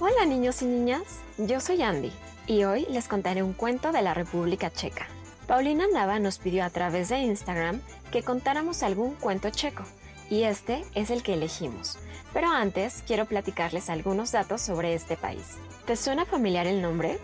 [0.00, 1.02] Hola niños y niñas,
[1.38, 2.12] yo soy Andy
[2.46, 5.06] y hoy les contaré un cuento de la República Checa.
[5.46, 7.80] Paulina Nava nos pidió a través de Instagram
[8.10, 9.82] que contáramos algún cuento checo
[10.30, 11.98] y este es el que elegimos.
[12.32, 15.56] Pero antes quiero platicarles algunos datos sobre este país.
[15.86, 17.18] ¿Te suena familiar el nombre?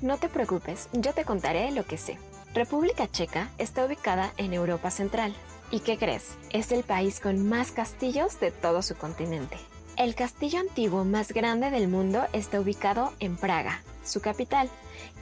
[0.00, 2.18] No te preocupes, yo te contaré lo que sé.
[2.54, 5.34] República Checa está ubicada en Europa Central.
[5.70, 6.36] ¿Y qué crees?
[6.50, 9.56] Es el país con más castillos de todo su continente.
[9.96, 14.70] El castillo antiguo más grande del mundo está ubicado en Praga, su capital,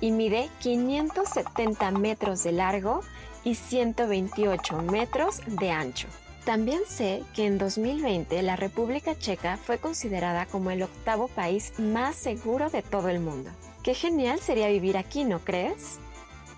[0.01, 3.01] y mide 570 metros de largo
[3.43, 6.07] y 128 metros de ancho.
[6.45, 12.15] También sé que en 2020 la República Checa fue considerada como el octavo país más
[12.15, 13.51] seguro de todo el mundo.
[13.83, 15.99] Qué genial sería vivir aquí, ¿no crees?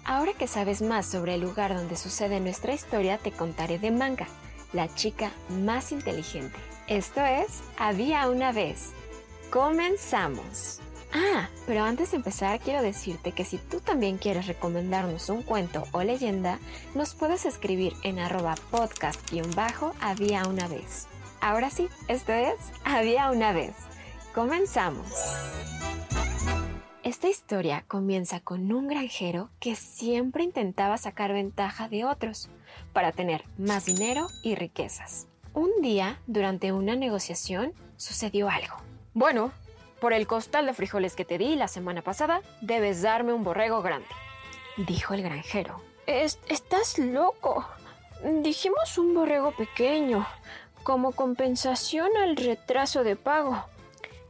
[0.04, 4.26] Ahora que sabes más sobre el lugar donde sucede nuestra historia, te contaré de Manga,
[4.72, 6.58] la chica más inteligente.
[6.92, 8.90] Esto es Había una vez.
[9.50, 10.78] Comenzamos.
[11.14, 15.84] Ah, pero antes de empezar quiero decirte que si tú también quieres recomendarnos un cuento
[15.92, 16.58] o leyenda,
[16.94, 21.06] nos puedes escribir en arroba podcast-había una vez.
[21.40, 23.72] Ahora sí, esto es Había una vez.
[24.34, 25.08] Comenzamos.
[27.04, 32.50] Esta historia comienza con un granjero que siempre intentaba sacar ventaja de otros
[32.92, 35.26] para tener más dinero y riquezas.
[35.54, 38.76] Un día, durante una negociación, sucedió algo.
[39.12, 39.52] Bueno,
[40.00, 43.82] por el costal de frijoles que te di la semana pasada, debes darme un borrego
[43.82, 44.08] grande,
[44.78, 45.82] dijo el granjero.
[46.06, 47.66] estás loco.
[48.42, 50.26] Dijimos un borrego pequeño,
[50.82, 53.62] como compensación al retraso de pago,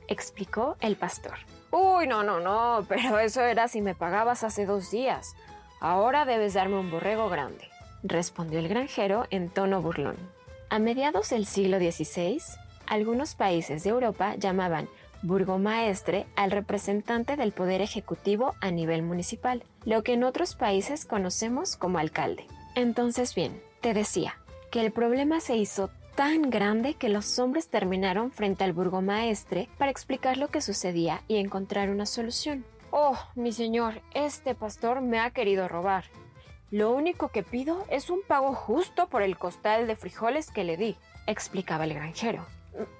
[0.08, 1.38] explicó el pastor.
[1.70, 5.36] Uy, no, no, no, pero eso era si me pagabas hace dos días.
[5.78, 7.68] Ahora debes darme un borrego grande,
[8.02, 10.16] respondió el granjero en tono burlón.
[10.72, 12.40] A mediados del siglo XVI,
[12.86, 14.88] algunos países de Europa llamaban
[15.20, 21.76] burgomaestre al representante del poder ejecutivo a nivel municipal, lo que en otros países conocemos
[21.76, 22.46] como alcalde.
[22.74, 24.38] Entonces bien, te decía
[24.70, 29.90] que el problema se hizo tan grande que los hombres terminaron frente al burgomaestre para
[29.90, 32.64] explicar lo que sucedía y encontrar una solución.
[32.90, 36.04] Oh, mi señor, este pastor me ha querido robar.
[36.72, 40.78] Lo único que pido es un pago justo por el costal de frijoles que le
[40.78, 40.96] di,
[41.26, 42.46] explicaba el granjero.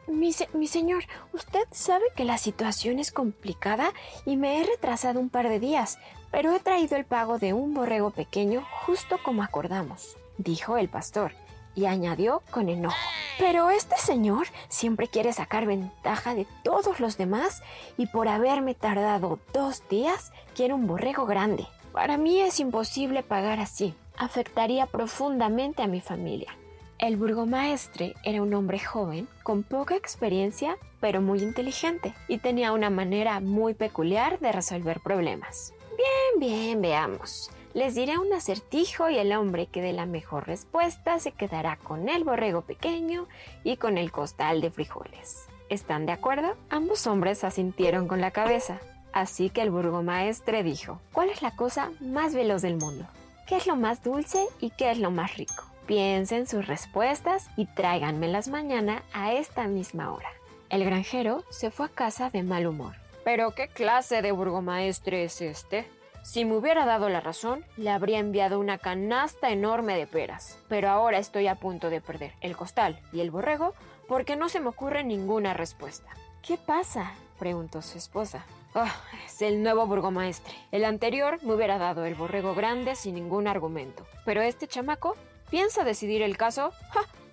[0.06, 3.94] Mi, mi, señor, usted sabe que la situación es complicada
[4.26, 5.98] y me he retrasado un par de días,
[6.30, 11.32] pero he traído el pago de un borrego pequeño justo como acordamos, dijo el pastor,
[11.74, 12.94] y añadió con enojo.
[13.38, 17.62] Pero este señor siempre quiere sacar ventaja de todos los demás
[17.96, 21.66] y por haberme tardado dos días quiere un borrego grande.
[21.92, 23.94] Para mí es imposible pagar así.
[24.16, 26.56] Afectaría profundamente a mi familia.
[26.98, 32.90] El burgomaestre era un hombre joven, con poca experiencia, pero muy inteligente, y tenía una
[32.90, 35.74] manera muy peculiar de resolver problemas.
[35.96, 37.50] Bien, bien, veamos.
[37.74, 42.08] Les diré un acertijo y el hombre que dé la mejor respuesta se quedará con
[42.08, 43.26] el borrego pequeño
[43.64, 45.46] y con el costal de frijoles.
[45.70, 46.54] ¿Están de acuerdo?
[46.68, 48.78] Ambos hombres asintieron con la cabeza,
[49.12, 53.06] así que el burgomaestre dijo, ¿cuál es la cosa más veloz del mundo?
[53.46, 55.64] ¿Qué es lo más dulce y qué es lo más rico?
[55.86, 60.28] Piensen sus respuestas y tráiganmelas mañana a esta misma hora.
[60.70, 62.94] El granjero se fue a casa de mal humor.
[63.24, 65.86] ¿Pero qué clase de burgomaestre es este?
[66.22, 70.58] Si me hubiera dado la razón, le habría enviado una canasta enorme de peras.
[70.68, 73.74] Pero ahora estoy a punto de perder el costal y el borrego
[74.08, 76.10] porque no se me ocurre ninguna respuesta.
[76.42, 77.12] ¿Qué pasa?
[77.38, 78.44] preguntó su esposa.
[78.74, 78.94] Ah,
[79.26, 80.54] es el nuevo burgomaestre.
[80.70, 84.06] El anterior me hubiera dado el borrego grande sin ningún argumento.
[84.24, 85.16] Pero este chamaco
[85.50, 86.72] piensa decidir el caso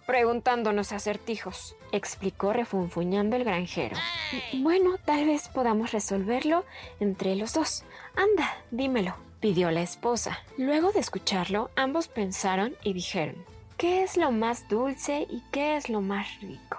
[0.09, 3.95] preguntándonos acertijos, explicó refunfuñando el granjero.
[4.53, 6.65] Bueno, tal vez podamos resolverlo
[6.99, 7.83] entre los dos.
[8.15, 10.39] Anda, dímelo, pidió la esposa.
[10.57, 13.35] Luego de escucharlo, ambos pensaron y dijeron,
[13.77, 16.78] ¿qué es lo más dulce y qué es lo más rico?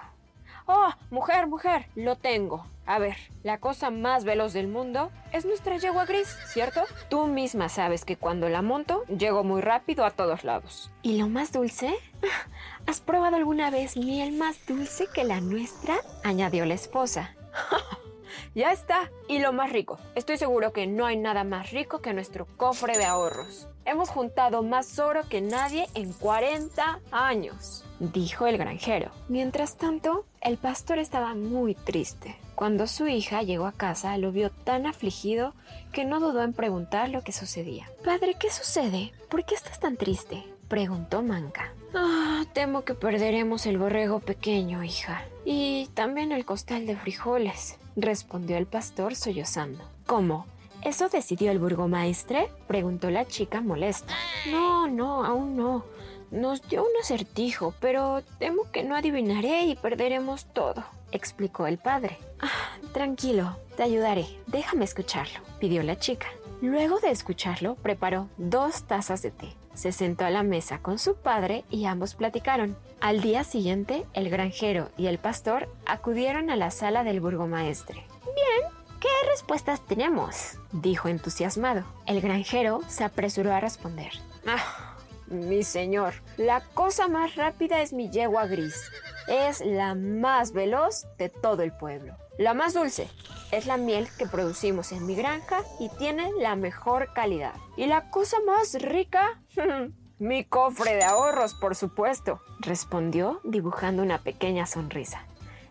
[0.73, 2.65] Oh, mujer, mujer, lo tengo.
[2.85, 6.85] A ver, la cosa más veloz del mundo es nuestra yegua gris, ¿cierto?
[7.09, 10.89] Tú misma sabes que cuando la monto, llego muy rápido a todos lados.
[11.01, 11.93] ¿Y lo más dulce?
[12.87, 15.97] ¿Has probado alguna vez miel más dulce que la nuestra?
[16.23, 17.35] añadió la esposa.
[18.55, 19.11] ya está.
[19.27, 19.99] Y lo más rico.
[20.15, 23.67] Estoy seguro que no hay nada más rico que nuestro cofre de ahorros.
[23.83, 29.11] Hemos juntado más oro que nadie en 40 años, dijo el granjero.
[29.29, 32.35] Mientras tanto, el pastor estaba muy triste.
[32.55, 35.53] Cuando su hija llegó a casa, lo vio tan afligido
[35.93, 37.89] que no dudó en preguntar lo que sucedía.
[38.03, 39.13] Padre, ¿qué sucede?
[39.29, 40.43] ¿Por qué estás tan triste?
[40.67, 41.73] preguntó Manca.
[41.93, 45.23] Ah, temo que perderemos el borrego pequeño, hija.
[45.45, 49.83] Y también el costal de frijoles, respondió el pastor sollozando.
[50.05, 50.45] ¿Cómo?
[50.83, 52.49] ¿Eso decidió el burgomaestre?
[52.67, 54.15] preguntó la chica molesta.
[54.49, 55.85] No, no, aún no.
[56.31, 62.17] Nos dio un acertijo, pero temo que no adivinaré y perderemos todo, explicó el padre.
[62.39, 64.25] Ah, tranquilo, te ayudaré.
[64.47, 66.27] Déjame escucharlo, pidió la chica.
[66.61, 69.57] Luego de escucharlo, preparó dos tazas de té.
[69.73, 72.77] Se sentó a la mesa con su padre y ambos platicaron.
[73.01, 78.05] Al día siguiente, el granjero y el pastor acudieron a la sala del burgomaestre.
[78.23, 80.59] Bien, ¿qué respuestas tenemos?
[80.71, 81.83] dijo entusiasmado.
[82.05, 84.11] El granjero se apresuró a responder.
[84.45, 84.90] Ah,
[85.31, 88.91] mi señor, la cosa más rápida es mi yegua gris.
[89.27, 92.15] Es la más veloz de todo el pueblo.
[92.37, 93.07] La más dulce
[93.51, 97.53] es la miel que producimos en mi granja y tiene la mejor calidad.
[97.77, 99.41] Y la cosa más rica,
[100.19, 105.25] mi cofre de ahorros, por supuesto, respondió dibujando una pequeña sonrisa.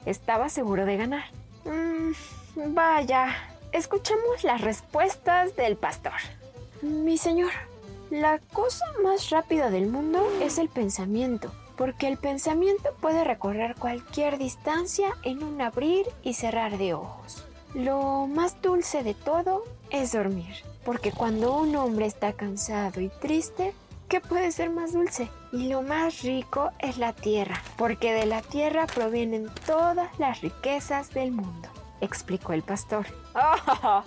[0.07, 1.25] Estaba seguro de ganar.
[1.65, 2.13] Mm,
[2.75, 3.37] vaya,
[3.73, 6.15] escuchemos las respuestas del pastor.
[6.83, 7.53] Mi señor,
[8.11, 14.37] la cosa más rápida del mundo es el pensamiento, porque el pensamiento puede recorrer cualquier
[14.37, 17.47] distancia en un abrir y cerrar de ojos.
[17.73, 23.75] Lo más dulce de todo es dormir, porque cuando un hombre está cansado y triste,
[24.09, 25.31] ¿qué puede ser más dulce?
[25.53, 31.11] Y lo más rico es la tierra, porque de la tierra provienen todas las riquezas
[31.11, 31.69] del mundo,
[32.01, 33.07] explicó el pastor.
[33.85, 34.03] ¡Oh,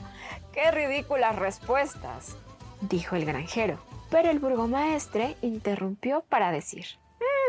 [0.51, 2.35] ¡Qué ridículas respuestas!
[2.81, 3.77] dijo el granjero.
[4.13, 6.85] Pero el burgomaestre interrumpió para decir,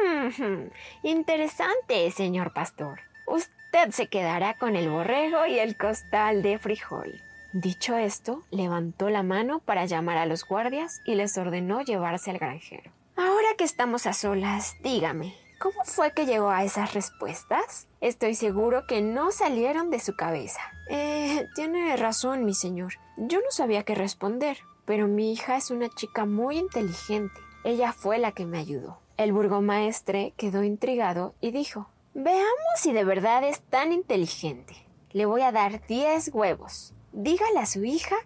[0.03, 0.69] mmm,
[1.03, 3.01] interesante, señor pastor.
[3.27, 7.21] Usted se quedará con el borrego y el costal de frijol.
[7.53, 12.39] Dicho esto, levantó la mano para llamar a los guardias y les ordenó llevarse al
[12.39, 12.91] granjero.
[13.15, 17.89] Ahora que estamos a solas, dígame, ¿cómo fue que llegó a esas respuestas?
[18.01, 20.63] Estoy seguro que no salieron de su cabeza.
[20.89, 22.95] Eh, tiene razón, mi señor.
[23.19, 27.41] Yo no sabía qué responder, pero mi hija es una chica muy inteligente.
[27.65, 28.99] Ella fue la que me ayudó.
[29.17, 32.47] El burgomaestre quedó intrigado y dijo Veamos
[32.77, 34.75] si de verdad es tan inteligente.
[35.13, 36.93] Le voy a dar diez huevos.
[37.13, 38.17] Dígale a su hija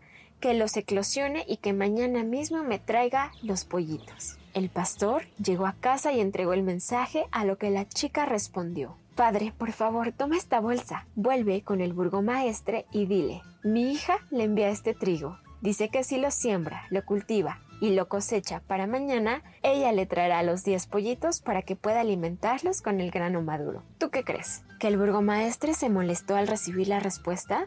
[0.40, 4.38] que los eclosione y que mañana mismo me traiga los pollitos.
[4.54, 8.96] El pastor llegó a casa y entregó el mensaje a lo que la chica respondió.
[9.14, 11.06] Padre, por favor, toma esta bolsa.
[11.16, 15.38] Vuelve con el burgomaestre y dile, mi hija le envía este trigo.
[15.60, 20.42] Dice que si lo siembra, lo cultiva y lo cosecha para mañana, ella le traerá
[20.42, 23.82] los 10 pollitos para que pueda alimentarlos con el grano maduro.
[23.98, 24.62] ¿Tú qué crees?
[24.78, 27.66] ¿Que el burgomaestre se molestó al recibir la respuesta?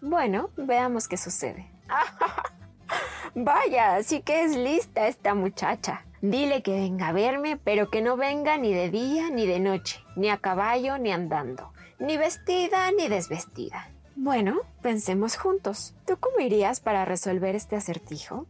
[0.00, 1.70] Bueno, veamos qué sucede.
[3.34, 6.06] Vaya, sí que es lista esta muchacha.
[6.22, 10.02] Dile que venga a verme, pero que no venga ni de día ni de noche,
[10.16, 13.90] ni a caballo ni andando, ni vestida ni desvestida.
[14.18, 15.94] Bueno, pensemos juntos.
[16.06, 18.46] ¿Tú cómo irías para resolver este acertijo?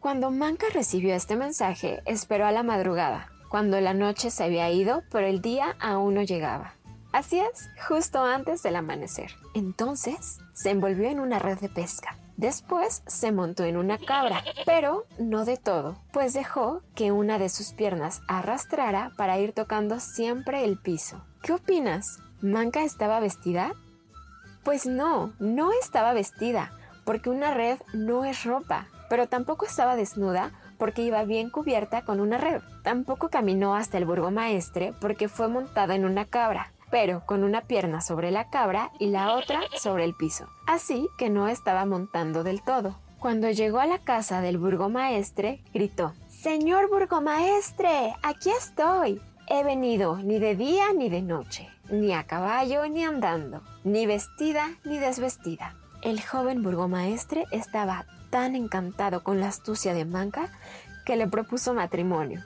[0.00, 5.02] Cuando Manca recibió este mensaje, esperó a la madrugada, cuando la noche se había ido,
[5.10, 6.74] pero el día aún no llegaba.
[7.10, 9.32] Así es, justo antes del amanecer.
[9.54, 12.18] Entonces, se envolvió en una red de pesca.
[12.36, 17.48] Después se montó en una cabra, pero no de todo, pues dejó que una de
[17.48, 21.24] sus piernas arrastrara para ir tocando siempre el piso.
[21.42, 22.18] ¿Qué opinas?
[22.42, 23.72] ¿Manca estaba vestida?
[24.66, 26.72] Pues no, no estaba vestida,
[27.04, 32.18] porque una red no es ropa, pero tampoco estaba desnuda porque iba bien cubierta con
[32.18, 32.60] una red.
[32.82, 38.00] Tampoco caminó hasta el burgomaestre porque fue montada en una cabra, pero con una pierna
[38.00, 40.48] sobre la cabra y la otra sobre el piso.
[40.66, 42.98] Así que no estaba montando del todo.
[43.20, 49.22] Cuando llegó a la casa del burgomaestre, gritó, Señor burgomaestre, aquí estoy.
[49.48, 54.70] He venido ni de día ni de noche, ni a caballo ni andando, ni vestida
[54.84, 55.76] ni desvestida.
[56.02, 60.50] El joven burgomaestre estaba tan encantado con la astucia de Manca
[61.04, 62.42] que le propuso matrimonio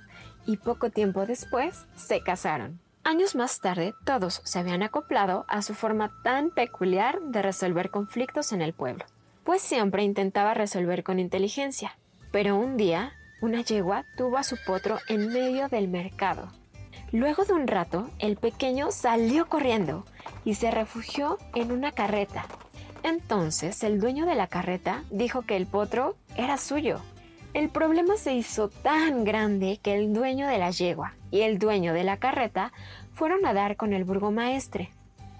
[0.46, 2.80] y poco tiempo después se casaron.
[3.02, 8.52] Años más tarde, todos se habían acoplado a su forma tan peculiar de resolver conflictos
[8.52, 9.04] en el pueblo,
[9.44, 11.96] pues siempre intentaba resolver con inteligencia.
[12.30, 16.52] Pero un día, una yegua tuvo a su potro en medio del mercado.
[17.12, 20.04] Luego de un rato, el pequeño salió corriendo
[20.44, 22.46] y se refugió en una carreta.
[23.02, 27.00] Entonces el dueño de la carreta dijo que el potro era suyo.
[27.52, 31.94] El problema se hizo tan grande que el dueño de la yegua y el dueño
[31.94, 32.72] de la carreta
[33.12, 34.90] fueron a dar con el burgomaestre,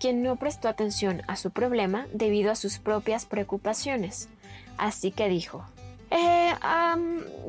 [0.01, 4.29] quien no prestó atención a su problema debido a sus propias preocupaciones.
[4.77, 5.65] Así que dijo,
[6.11, 6.53] eh,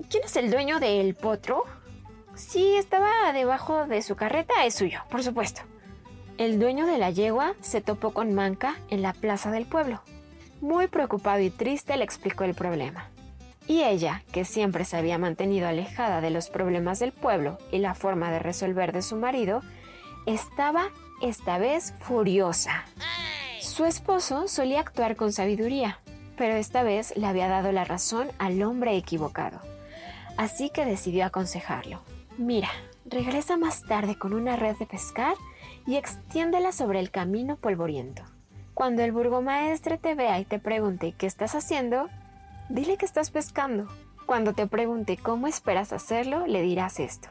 [0.09, 1.63] ¿quién es el dueño del potro?
[2.47, 5.61] Sí, estaba debajo de su carreta, es suyo, por supuesto.
[6.37, 10.01] El dueño de la yegua se topó con Manca en la plaza del pueblo.
[10.59, 13.09] Muy preocupado y triste le explicó el problema.
[13.67, 17.93] Y ella, que siempre se había mantenido alejada de los problemas del pueblo y la
[17.93, 19.61] forma de resolver de su marido,
[20.25, 20.89] estaba
[21.21, 22.83] esta vez furiosa.
[23.61, 25.99] Su esposo solía actuar con sabiduría,
[26.37, 29.61] pero esta vez le había dado la razón al hombre equivocado.
[30.37, 32.01] Así que decidió aconsejarlo.
[32.37, 32.69] Mira,
[33.05, 35.35] regresa más tarde con una red de pescar
[35.85, 38.23] y extiéndela sobre el camino polvoriento.
[38.73, 42.07] Cuando el burgomaestre te vea y te pregunte qué estás haciendo,
[42.69, 43.87] dile que estás pescando.
[44.25, 47.27] Cuando te pregunte cómo esperas hacerlo, le dirás esto.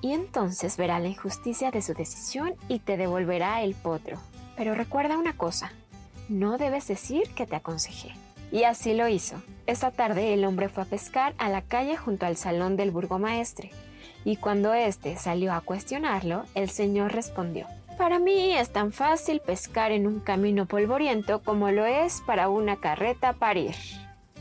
[0.00, 4.18] Y entonces verá la injusticia de su decisión y te devolverá el potro.
[4.56, 5.72] Pero recuerda una cosa,
[6.28, 8.14] no debes decir que te aconsejé.
[8.52, 9.42] Y así lo hizo.
[9.66, 13.72] Esa tarde el hombre fue a pescar a la calle junto al salón del burgomaestre.
[14.24, 19.92] Y cuando éste salió a cuestionarlo, el señor respondió, Para mí es tan fácil pescar
[19.92, 23.74] en un camino polvoriento como lo es para una carreta parir.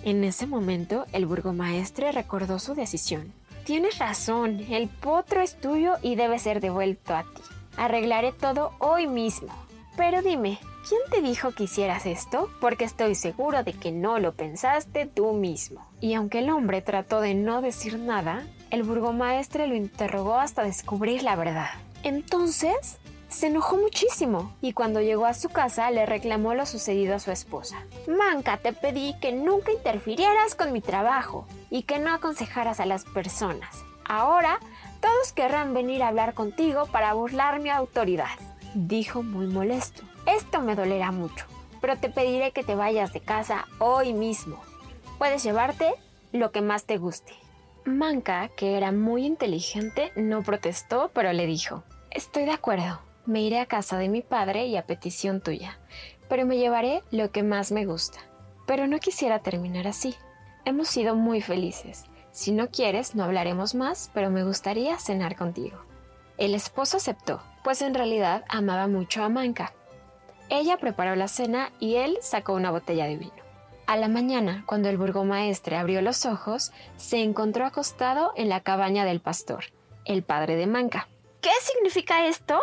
[0.03, 3.33] En ese momento, el burgomaestre recordó su decisión.
[3.65, 7.41] Tienes razón, el potro es tuyo y debe ser devuelto a ti.
[7.75, 9.49] Arreglaré todo hoy mismo.
[9.97, 12.49] Pero dime, ¿quién te dijo que hicieras esto?
[12.61, 15.85] Porque estoy seguro de que no lo pensaste tú mismo.
[15.99, 21.23] Y aunque el hombre trató de no decir nada, el burgomaestre lo interrogó hasta descubrir
[21.23, 21.69] la verdad.
[22.03, 22.97] Entonces,
[23.29, 27.31] se enojó muchísimo y cuando llegó a su casa le reclamó lo sucedido a su
[27.31, 27.77] esposa.
[28.07, 33.03] Manca, te pedí que nunca interfirieras con mi trabajo y que no aconsejaras a las
[33.03, 33.83] personas.
[34.05, 34.59] Ahora
[35.01, 38.39] todos querrán venir a hablar contigo para burlar mi autoridad,
[38.73, 40.03] dijo muy molesto.
[40.25, 41.45] Esto me dolerá mucho,
[41.81, 44.57] pero te pediré que te vayas de casa hoy mismo.
[45.17, 45.93] Puedes llevarte
[46.31, 47.33] lo que más te guste.
[47.87, 53.59] Manca, que era muy inteligente, no protestó, pero le dijo, Estoy de acuerdo, me iré
[53.59, 55.79] a casa de mi padre y a petición tuya,
[56.27, 58.19] pero me llevaré lo que más me gusta.
[58.65, 60.15] Pero no quisiera terminar así.
[60.65, 62.03] Hemos sido muy felices.
[62.31, 65.81] Si no quieres, no hablaremos más, pero me gustaría cenar contigo.
[66.37, 69.71] El esposo aceptó, pues en realidad amaba mucho a Manca.
[70.49, 73.46] Ella preparó la cena y él sacó una botella de vino.
[73.87, 79.05] A la mañana, cuando el burgomaestre abrió los ojos, se encontró acostado en la cabaña
[79.05, 79.63] del pastor,
[80.03, 81.07] el padre de Manca.
[81.39, 82.59] ¿Qué significa esto?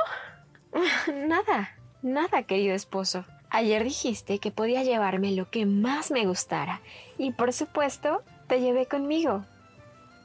[1.26, 3.24] nada, nada, querido esposo.
[3.48, 6.82] Ayer dijiste que podía llevarme lo que más me gustara
[7.16, 9.46] y por supuesto te llevé conmigo,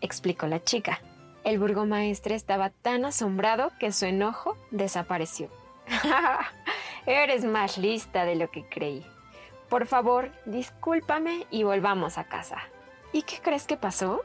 [0.02, 1.00] explicó la chica.
[1.46, 5.50] El burgomaestre estaba tan asombrado que su enojo desapareció.
[7.06, 9.06] Eres más lista de lo que creí.
[9.70, 12.58] Por favor, discúlpame y volvamos a casa.
[13.14, 14.22] ¿Y qué crees que pasó?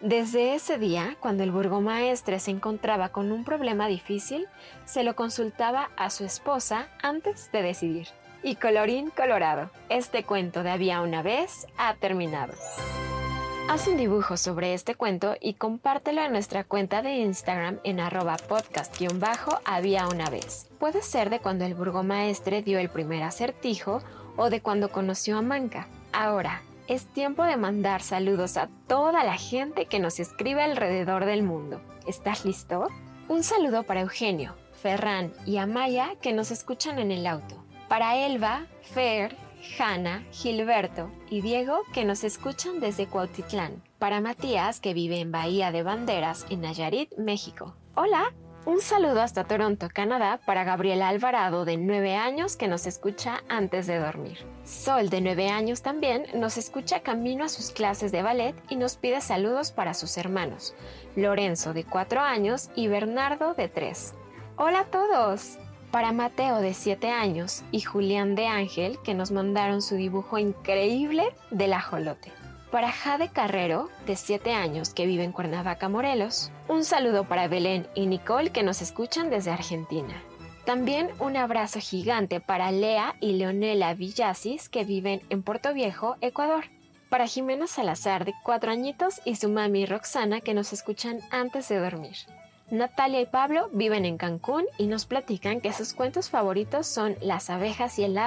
[0.00, 4.48] Desde ese día, cuando el burgomaestre se encontraba con un problema difícil,
[4.84, 8.08] se lo consultaba a su esposa antes de decidir.
[8.42, 12.52] Y colorín colorado, este cuento de había una vez ha terminado.
[13.68, 18.36] Haz un dibujo sobre este cuento y compártelo en nuestra cuenta de Instagram en arroba
[18.36, 20.68] podcast-había una vez.
[20.80, 24.02] Puede ser de cuando el burgomaestre dio el primer acertijo
[24.36, 25.88] o de cuando conoció a Manca.
[26.12, 31.42] Ahora, es tiempo de mandar saludos a toda la gente que nos escribe alrededor del
[31.42, 31.80] mundo.
[32.06, 32.88] ¿Estás listo?
[33.28, 37.62] Un saludo para Eugenio, Ferran y Amaya que nos escuchan en el auto.
[37.88, 39.36] Para Elba, Fer,
[39.78, 43.82] Hanna, Gilberto y Diego que nos escuchan desde Cuautitlán.
[43.98, 47.74] Para Matías que vive en Bahía de Banderas en Nayarit, México.
[47.94, 48.32] Hola,
[48.64, 53.88] Un saludo hasta Toronto, Canadá, para Gabriela Alvarado, de 9 años, que nos escucha antes
[53.88, 54.38] de dormir.
[54.62, 58.96] Sol, de 9 años también, nos escucha camino a sus clases de ballet y nos
[58.96, 60.76] pide saludos para sus hermanos,
[61.16, 64.14] Lorenzo, de 4 años, y Bernardo, de 3.
[64.56, 65.58] Hola a todos.
[65.90, 71.34] Para Mateo, de 7 años, y Julián de Ángel, que nos mandaron su dibujo increíble
[71.50, 72.30] del ajolote.
[72.72, 76.50] Para Jade Carrero, de 7 años, que vive en Cuernavaca, Morelos.
[76.68, 80.14] Un saludo para Belén y Nicole, que nos escuchan desde Argentina.
[80.64, 86.64] También un abrazo gigante para Lea y Leonela Villasis, que viven en Puerto Viejo, Ecuador.
[87.10, 91.78] Para Jimena Salazar, de 4 añitos, y su mami Roxana, que nos escuchan antes de
[91.78, 92.16] dormir.
[92.70, 97.50] Natalia y Pablo viven en Cancún y nos platican que sus cuentos favoritos son Las
[97.50, 98.18] abejas y el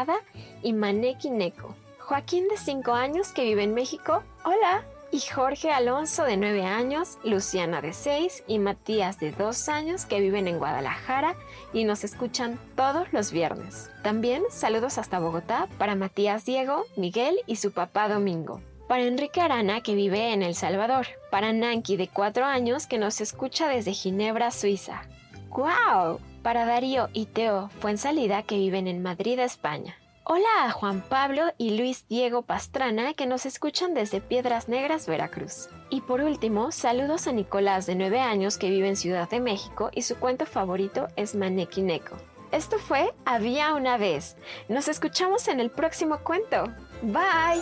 [0.62, 1.74] y Maneki Neko.
[2.05, 4.83] Joaquín de 5 años que vive en México, hola.
[5.12, 10.19] Y Jorge Alonso de 9 años, Luciana de 6 y Matías de 2 años que
[10.19, 11.35] viven en Guadalajara
[11.74, 13.89] y nos escuchan todos los viernes.
[14.03, 18.62] También saludos hasta Bogotá para Matías Diego, Miguel y su papá Domingo.
[18.88, 21.07] Para Enrique Arana que vive en El Salvador.
[21.31, 25.01] Para Nanki de 4 años que nos escucha desde Ginebra, Suiza.
[25.50, 26.19] ¡Guau!
[26.43, 29.95] Para Darío y Teo Fuensalida que viven en Madrid, España.
[30.27, 35.70] Hola a Juan Pablo y Luis Diego Pastrana que nos escuchan desde Piedras Negras, Veracruz.
[35.91, 39.91] Y por último, saludos a Nicolás de 9 años que vive en Ciudad de México
[39.94, 42.17] y su cuento favorito es Maneki Neko.
[42.51, 44.36] Esto fue Había una vez.
[44.67, 46.74] Nos escuchamos en el próximo cuento.
[47.03, 47.62] Bye.